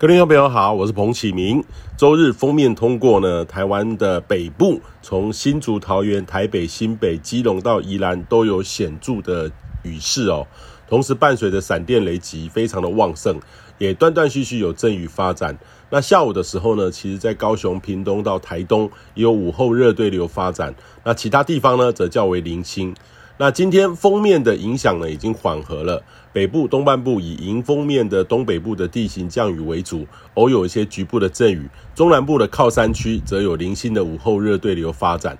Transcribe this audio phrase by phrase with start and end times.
[0.00, 1.60] 各位朋友好，我是彭启明。
[1.96, 9.50] 周日封面通过呢，台湾的北部从新竹、桃园、台北、新北、基隆到宜兰都有显著的
[9.82, 10.46] 雨势哦。
[10.88, 13.40] 同时伴随着闪电雷击非常的旺盛，
[13.78, 15.58] 也断断续续有阵雨发展。
[15.90, 20.72] 那下午的时候呢，其实在高雄、屏东到台东也有午后热对流发展。
[21.02, 22.94] 那其他地方呢，则较为零星。
[23.40, 26.02] 那今天封面的影响呢，已经缓和了。
[26.32, 31.68] 北部东半部以迎风面的东北部的地形降雨为主，偶有一些局部的阵雨。
[31.94, 35.38] 中南部的靠山区则有零星的午后热对流发展。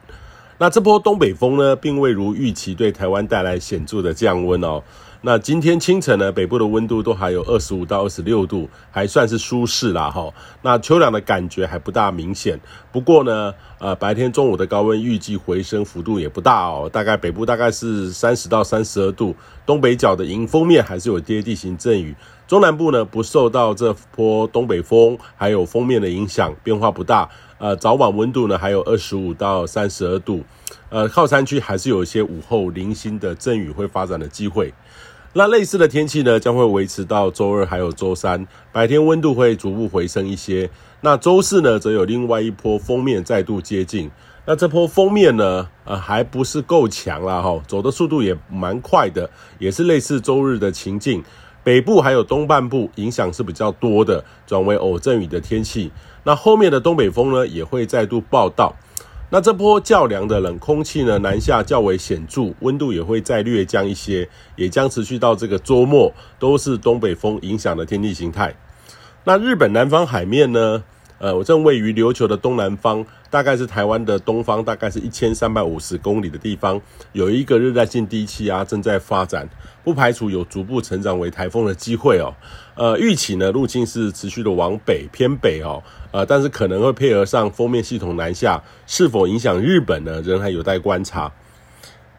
[0.58, 4.80] 那这波东北风呢，并未如预期对台湾带来显著的降温哦。
[5.20, 10.32] 那今天清晨呢，北部的温度都还有二十五到二十六度，还算是舒适啦哈。
[10.62, 12.60] 那秋凉的感觉还不大明显。
[12.92, 19.34] 不过呢，呃，白天中午的高温预计回升幅度也不大哦，大概北部大概是三十到三十二度，
[19.66, 22.14] 东北角的迎风面还是有跌地形阵雨。
[22.46, 27.28] 中南部呢，不受到这波东北风还有风面的影响，变化不大。
[27.58, 30.44] 呃，早晚温度呢还有二十五到三十二度。
[30.90, 34.72] 呃，靠山区还是有一些午后零星的阵雨会发展的机会。
[35.38, 40.68] 那类似的天气呢，将会维持到周二还有周三，白天温度会逐步回升一些。
[41.02, 44.10] 那周四呢，则有另外一波锋面再度接近。
[44.46, 51.22] 那这波锋面呢，呃，还不是够强啦哈，走的速度也蛮快的，也是类似周日的情境。
[51.62, 55.92] 北部还有东半部影响是比较多的，转为偶阵雨的天气。
[56.24, 58.74] 那后面的东北风呢，也会再度报道。
[59.30, 68.56] 那这波较凉的冷空气呢，南下较为显著，温度也会再略降一些，也将持续到这个周末，都是东北风影响的天气形态。
[69.24, 70.82] 那日本南方海面呢？
[71.18, 76.80] 呃，我正位于琉球的东南方，大概是台湾的东方，大概是一千三百五十公里的地方，
[77.12, 79.48] 有一个热带性低气压正在发展，
[79.82, 82.32] 不排除有逐步成长为台风的机会哦。
[82.76, 90.22] 呃，预期呢，路径是持续的往北偏北哦，呃，但是可能会配合上锋面系统南下，是否影响日本呢？
[90.22, 91.32] 仍还有待观察。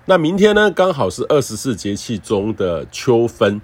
[0.06, 3.62] 那明天呢，刚好是二十四节气中的秋分。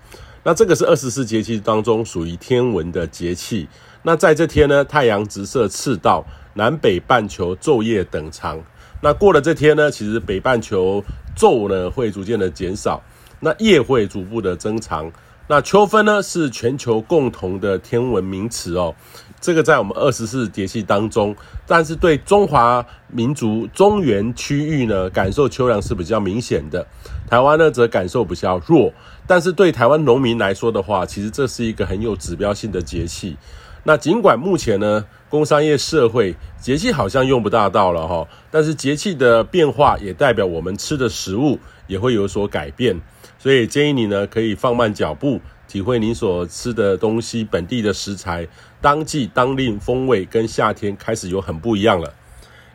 [0.48, 3.68] 那这个是二十四节气当中属于天文的节气。
[4.04, 6.24] 那在这天呢，太阳直射赤道，
[6.54, 8.62] 南北半球昼夜等长。
[9.02, 11.04] 那过了这天呢，其实北半球
[11.36, 13.02] 昼呢会逐渐的减少，
[13.40, 15.12] 那夜会逐步的增长。
[15.48, 18.96] 那秋分呢是全球共同的天文名词哦。
[19.40, 21.36] 这个在我们二十四节气当中，
[21.68, 26.88] 但是对中华民族中原区域呢，感受秋凉是比较明显的。
[27.30, 28.92] 台湾呢，则感受比较弱。
[29.28, 33.38] 但是对台湾农民来说的话，其实这是一个很有指标性的节气。
[33.84, 43.00] 那尽管目前呢，工商业社会节气好像用不大到了哈，但是节气的变化也代表我们吃的食物也会有所改变。
[43.38, 45.42] 所以建议你呢，可以放慢脚步。
[45.68, 48.48] 体会你所吃的东西，本地的食材，
[48.80, 52.14] 当季当令风味跟夏天开始有很不一样了。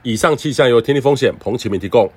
[0.02, 2.10] 以上气象由天气风险彭启明提供。